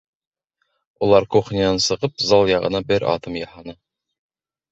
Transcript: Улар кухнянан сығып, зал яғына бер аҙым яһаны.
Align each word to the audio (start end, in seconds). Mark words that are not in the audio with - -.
Улар 1.07 1.25
кухнянан 1.35 1.81
сығып, 1.89 2.15
зал 2.29 2.49
яғына 2.53 2.83
бер 2.93 3.05
аҙым 3.13 3.39
яһаны. 3.43 3.77